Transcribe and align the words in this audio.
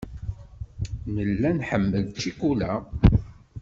Nella 1.13 1.49
nḥemmel 1.57 2.05
ccikula. 2.15 2.73